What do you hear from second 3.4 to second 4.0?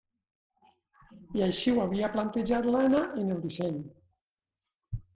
disseny.